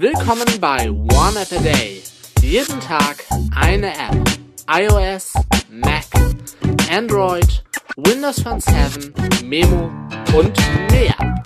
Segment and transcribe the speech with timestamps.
[0.00, 2.00] Willkommen bei One App a Day.
[2.40, 3.22] Jeden Tag
[3.54, 4.16] eine App.
[4.66, 5.34] iOS,
[5.68, 6.06] Mac,
[6.90, 7.62] Android,
[7.96, 9.12] Windows Phone 7,
[9.44, 9.90] Memo
[10.34, 10.56] und
[10.90, 11.44] mehr.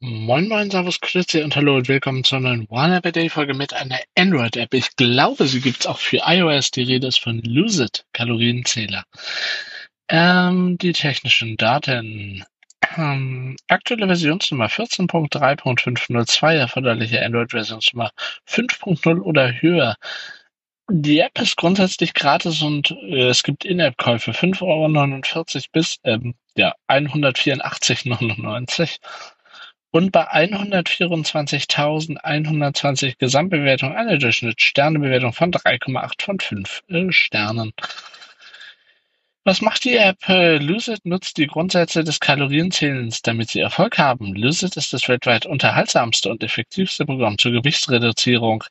[0.00, 3.52] Moin Moin, Servus, Grüße und Hallo und willkommen zur neuen One App a Day Folge
[3.52, 4.72] mit einer Android-App.
[4.72, 6.70] Ich glaube, sie gibt's auch für iOS.
[6.70, 9.04] Die Rede ist von Lucid, Kalorienzähler.
[10.08, 12.42] Ähm, die technischen Daten.
[12.96, 18.10] Ähm, aktuelle Versionsnummer 14.3.502, erforderliche Android-Versionsnummer
[18.48, 19.96] 5.0 oder höher.
[20.88, 26.74] Die App ist grundsätzlich gratis und äh, es gibt In-App-Käufe 5,49 Euro bis ähm, ja,
[26.88, 28.98] 184,99
[29.90, 37.72] und bei 124.120 Gesamtbewertung eine Durchschnittssternebewertung von 3,8 von 5 äh, Sternen.
[39.46, 40.28] Was macht die App?
[40.28, 44.34] Äh, Lucid nutzt die Grundsätze des Kalorienzählens, damit sie Erfolg haben.
[44.34, 48.64] Lucid ist das weltweit unterhaltsamste und effektivste Programm zur Gewichtsreduzierung.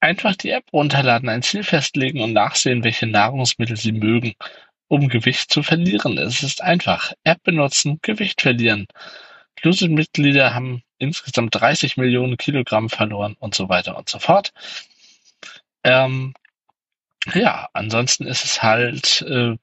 [0.00, 4.32] Einfach die App runterladen, ein Ziel festlegen und nachsehen, welche Nahrungsmittel Sie mögen,
[4.88, 6.16] um Gewicht zu verlieren.
[6.16, 7.12] Es ist einfach.
[7.22, 8.86] App benutzen, Gewicht verlieren.
[9.60, 14.54] Lucid-Mitglieder haben insgesamt 30 Millionen Kilogramm verloren und so weiter und so fort.
[15.84, 16.32] Ähm,
[17.34, 19.56] ja, ansonsten ist es halt äh,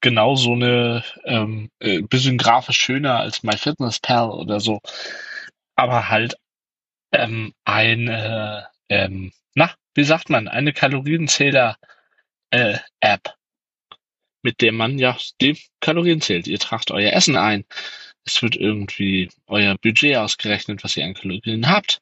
[0.00, 4.80] genau so eine ähm, äh, bisschen grafisch schöner als MyFitnessPal oder so,
[5.76, 6.36] aber halt
[7.12, 11.76] ähm, eine, ähm, na, wie sagt man, eine Kalorienzähler
[12.50, 13.34] äh, App,
[14.42, 16.46] mit der man ja die Kalorien zählt.
[16.46, 17.64] Ihr tragt euer Essen ein.
[18.24, 22.00] Es wird irgendwie euer Budget ausgerechnet, was ihr an Kalorien habt.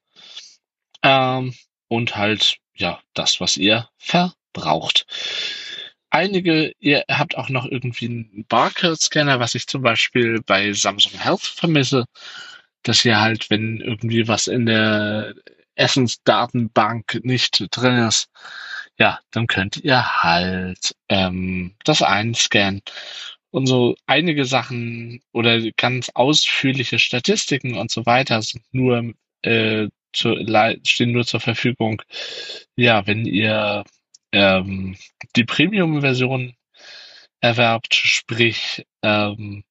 [1.02, 1.54] Ähm,
[1.88, 3.88] und halt, ja, das, was ihr
[4.52, 5.06] verbraucht.
[6.10, 11.42] Einige, ihr habt auch noch irgendwie einen Barcode-Scanner, was ich zum Beispiel bei Samsung Health
[11.42, 12.04] vermisse,
[12.82, 15.34] dass ihr halt, wenn irgendwie was in der
[15.76, 18.28] Essensdatenbank nicht drin ist,
[18.98, 22.82] ja, dann könnt ihr halt ähm, das einscannen
[23.50, 29.12] und so einige Sachen oder ganz ausführliche Statistiken und so weiter sind nur
[29.42, 30.36] äh, zu,
[30.84, 32.02] stehen nur zur Verfügung.
[32.76, 33.84] Ja, wenn ihr
[34.32, 34.96] ähm,
[35.36, 36.54] die Premium-Version
[37.40, 39.64] erwerbt, sprich ähm,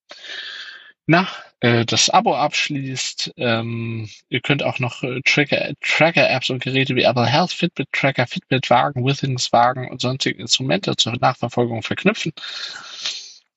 [1.12, 1.28] na,
[1.62, 3.34] äh, das Abo abschließt.
[3.38, 8.28] Ähm, ihr könnt auch noch äh, Tracker, Tracker-Apps und Geräte wie Apple Health, Fitbit Tracker,
[8.28, 12.32] Fitbit Wagen, Withings Wagen und sonstige Instrumente zur Nachverfolgung verknüpfen.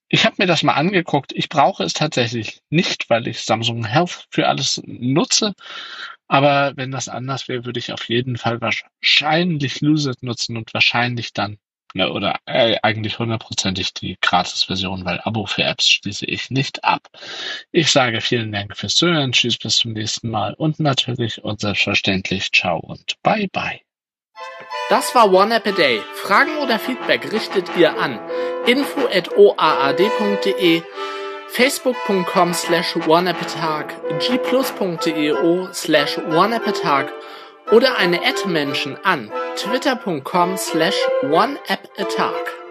[0.09, 1.33] Ich habe mir das mal angeguckt.
[1.35, 5.55] Ich brauche es tatsächlich nicht, weil ich Samsung Health für alles nutze.
[6.33, 11.35] Aber wenn das anders wäre, würde ich auf jeden Fall wahrscheinlich Lucid nutzen und wahrscheinlich
[11.35, 11.59] dann,
[11.93, 17.07] ne, oder äh, eigentlich hundertprozentig die Gratis-Version, weil Abo für Apps schließe ich nicht ab.
[17.71, 22.51] Ich sage vielen Dank fürs Zuhören, tschüss, bis zum nächsten Mal und natürlich und selbstverständlich
[22.51, 23.81] ciao und bye bye.
[24.89, 26.01] Das war One App a Day.
[26.15, 28.19] Fragen oder Feedback richtet ihr an
[28.67, 30.83] info at oaad.de,
[31.53, 37.11] facebook.com slash oneappatag, gplus.eo slash oneappatag
[37.71, 42.62] oder eine Ad-Menschen an twitter.com slash oneappatag.